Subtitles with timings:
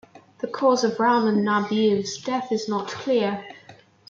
[0.39, 3.45] The cause of Rahmon Nabiev's death is not clear.